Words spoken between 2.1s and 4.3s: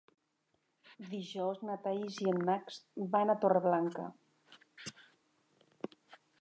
i en Max van a Torreblanca.